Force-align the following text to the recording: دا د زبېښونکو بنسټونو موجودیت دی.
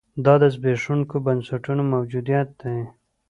دا 0.25 0.33
د 0.41 0.43
زبېښونکو 0.55 1.15
بنسټونو 1.25 1.83
موجودیت 1.93 2.49
دی. 2.61 2.79